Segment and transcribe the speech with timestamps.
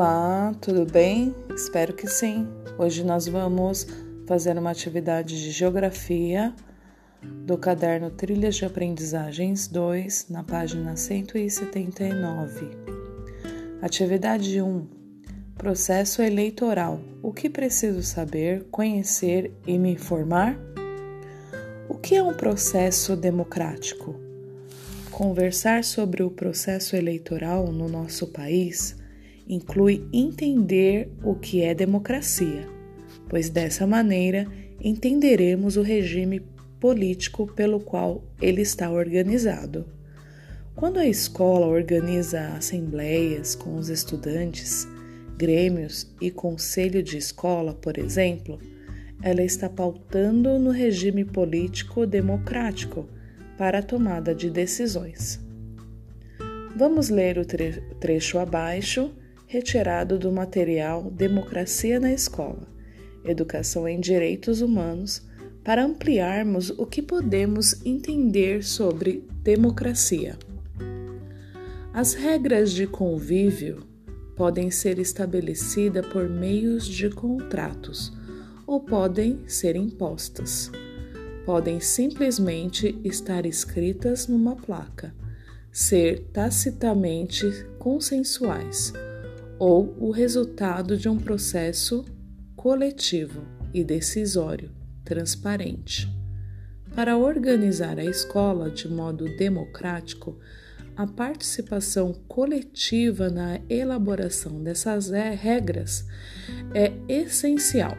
[0.00, 1.34] Olá, tudo bem?
[1.52, 2.46] Espero que sim.
[2.78, 3.84] Hoje nós vamos
[4.28, 6.54] fazer uma atividade de geografia
[7.20, 12.70] do caderno Trilhas de Aprendizagens 2, na página 179.
[13.82, 14.86] Atividade 1.
[15.56, 17.00] Processo eleitoral.
[17.20, 20.56] O que preciso saber, conhecer e me informar?
[21.88, 24.14] O que é um processo democrático?
[25.10, 28.96] Conversar sobre o processo eleitoral no nosso país
[29.48, 32.68] inclui entender o que é democracia,
[33.28, 34.46] pois dessa maneira
[34.80, 36.42] entenderemos o regime
[36.78, 39.86] político pelo qual ele está organizado.
[40.76, 44.86] Quando a escola organiza assembleias com os estudantes,
[45.36, 48.60] grêmios e conselho de escola, por exemplo,
[49.20, 53.08] ela está pautando no regime político democrático
[53.56, 55.40] para a tomada de decisões.
[56.76, 59.10] Vamos ler o tre trecho abaixo
[59.48, 62.68] retirado do material Democracia na Escola,
[63.24, 65.22] Educação em Direitos Humanos,
[65.64, 70.38] para ampliarmos o que podemos entender sobre democracia.
[71.94, 73.86] As regras de convívio
[74.36, 78.12] podem ser estabelecidas por meios de contratos
[78.66, 80.70] ou podem ser impostas.
[81.46, 85.14] Podem simplesmente estar escritas numa placa,
[85.72, 87.46] ser tacitamente
[87.78, 88.92] consensuais
[89.58, 92.04] ou o resultado de um processo
[92.54, 93.42] coletivo
[93.72, 94.70] e decisório
[95.04, 96.08] transparente.
[96.94, 100.38] Para organizar a escola de modo democrático,
[100.96, 106.04] a participação coletiva na elaboração dessas regras
[106.74, 107.96] é essencial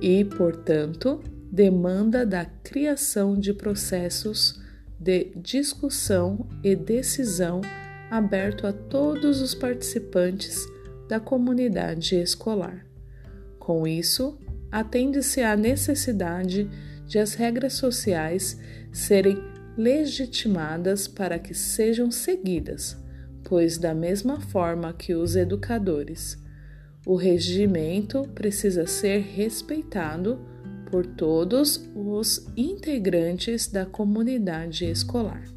[0.00, 4.60] e, portanto, demanda da criação de processos
[4.98, 7.60] de discussão e decisão
[8.10, 10.66] aberto a todos os participantes
[11.08, 12.86] da comunidade escolar.
[13.58, 14.38] Com isso,
[14.70, 16.68] atende-se à necessidade
[17.06, 18.58] de as regras sociais
[18.92, 19.38] serem
[19.76, 22.96] legitimadas para que sejam seguidas,
[23.42, 26.38] pois, da mesma forma que os educadores,
[27.06, 30.40] o regimento precisa ser respeitado
[30.90, 35.53] por todos os integrantes da comunidade escolar.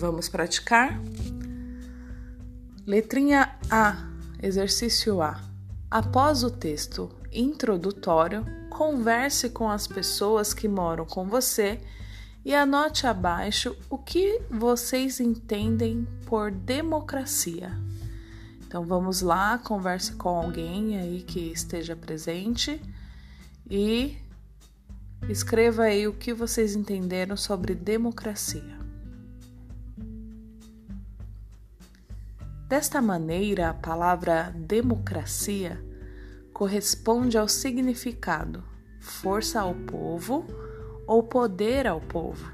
[0.00, 0.98] Vamos praticar?
[2.86, 4.08] Letrinha A,
[4.42, 5.38] exercício A.
[5.90, 11.78] Após o texto introdutório, converse com as pessoas que moram com você
[12.42, 17.70] e anote abaixo o que vocês entendem por democracia.
[18.66, 22.80] Então vamos lá, converse com alguém aí que esteja presente
[23.68, 24.16] e
[25.28, 28.79] escreva aí o que vocês entenderam sobre democracia.
[32.70, 35.84] Desta maneira, a palavra democracia
[36.52, 38.62] corresponde ao significado
[39.00, 40.46] força ao povo
[41.04, 42.52] ou poder ao povo.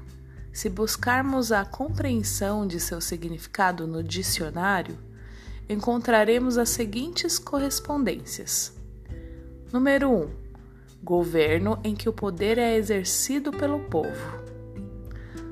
[0.51, 4.97] Se buscarmos a compreensão de seu significado no dicionário,
[5.69, 8.75] encontraremos as seguintes correspondências.
[9.71, 10.15] Número 1.
[10.15, 10.29] Um,
[11.03, 14.41] governo em que o poder é exercido pelo povo.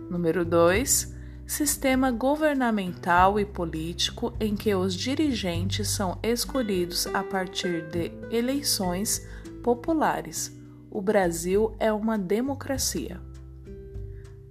[0.09, 1.14] Número 2
[1.45, 9.27] sistema governamental e político em que os dirigentes são escolhidos a partir de eleições
[9.63, 10.51] populares.
[10.89, 13.21] O Brasil é uma democracia.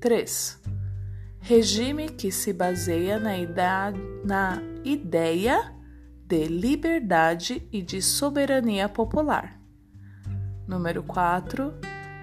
[0.01, 0.61] 3.
[1.41, 5.75] Regime que se baseia na, idade, na ideia
[6.27, 9.61] de liberdade e de soberania popular.
[10.67, 11.75] Número 4.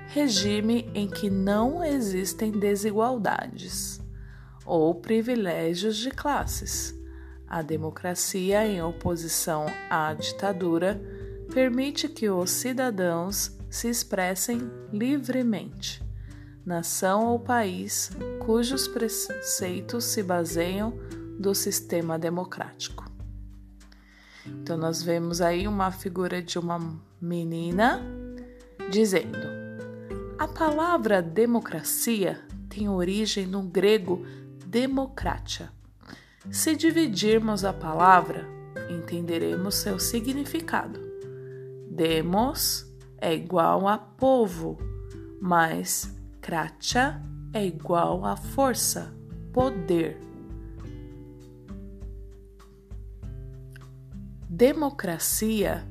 [0.07, 4.00] Regime em que não existem desigualdades
[4.65, 6.95] ou privilégios de classes.
[7.47, 11.01] A democracia, em oposição à ditadura,
[11.53, 16.01] permite que os cidadãos se expressem livremente.
[16.65, 18.11] Nação ou país
[18.45, 20.93] cujos preceitos se baseiam
[21.39, 23.09] do sistema democrático.
[24.45, 26.79] Então, nós vemos aí uma figura de uma
[27.19, 28.01] menina
[28.89, 29.37] dizendo:
[30.37, 34.25] a palavra democracia tem origem no grego
[34.71, 35.69] democratia.
[36.49, 38.47] Se dividirmos a palavra,
[38.89, 40.97] entenderemos seu significado.
[41.89, 44.77] Demos é igual a povo,
[45.41, 47.21] mas kratia
[47.51, 49.13] é igual a força,
[49.51, 50.17] poder.
[54.49, 55.85] Democracia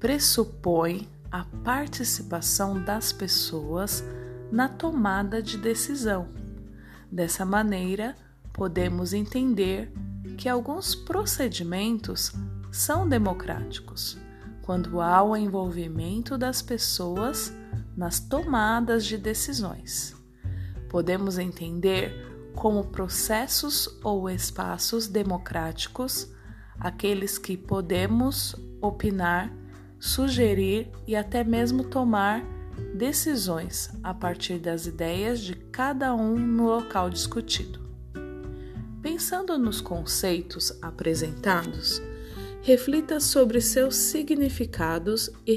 [0.00, 4.02] pressupõe a participação das pessoas
[4.50, 6.43] na tomada de decisão
[7.14, 8.16] Dessa maneira,
[8.52, 9.92] podemos entender
[10.36, 12.32] que alguns procedimentos
[12.72, 14.18] são democráticos
[14.62, 17.54] quando há o envolvimento das pessoas
[17.96, 20.16] nas tomadas de decisões.
[20.88, 26.28] Podemos entender como processos ou espaços democráticos
[26.80, 29.52] aqueles que podemos opinar,
[30.00, 32.42] sugerir e até mesmo tomar
[32.94, 37.80] decisões a partir das ideias de cada um no local discutido.
[39.02, 42.00] Pensando nos conceitos apresentados,
[42.62, 45.54] reflita sobre seus significados e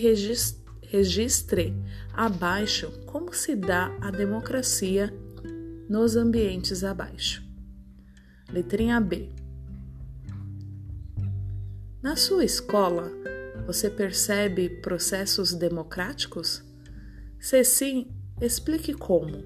[0.83, 1.73] registre
[2.13, 5.13] abaixo como se dá a democracia
[5.87, 7.41] nos ambientes abaixo.
[8.51, 9.29] Letrinha B.
[12.01, 13.11] Na sua escola,
[13.65, 16.66] você percebe processos democráticos?
[17.39, 18.07] Se sim,
[18.41, 19.43] explique como.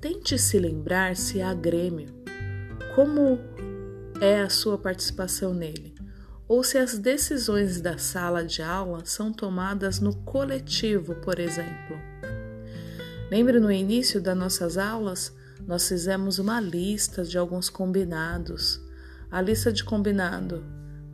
[0.00, 2.08] Tente se lembrar se há Grêmio.
[2.94, 3.38] Como
[4.20, 5.98] é a sua participação nele?
[6.48, 11.96] ou se as decisões da sala de aula são tomadas no coletivo, por exemplo.
[13.30, 15.30] Lembre no início das nossas aulas,
[15.66, 18.80] nós fizemos uma lista de alguns combinados.
[19.30, 20.64] A lista de combinado,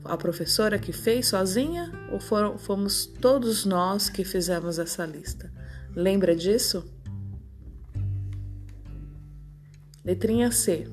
[0.04, 5.52] a professora que fez sozinha ou foram, fomos todos nós que fizemos essa lista?
[5.94, 6.84] Lembra disso?
[10.04, 10.88] Letrinha C.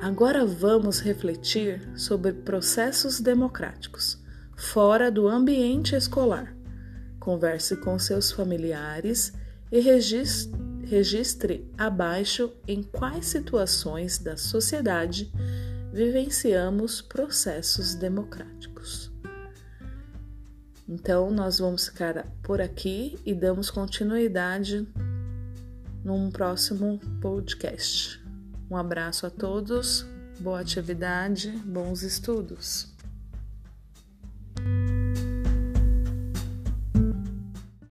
[0.00, 4.22] Agora vamos refletir sobre processos democráticos
[4.56, 6.54] fora do ambiente escolar.
[7.18, 9.32] Converse com seus familiares
[9.72, 15.32] e registre abaixo em quais situações da sociedade
[15.92, 18.73] vivenciamos processos democráticos.
[20.88, 24.86] Então, nós vamos ficar por aqui e damos continuidade
[26.04, 28.22] num próximo podcast.
[28.70, 30.06] Um abraço a todos,
[30.38, 32.93] boa atividade, bons estudos.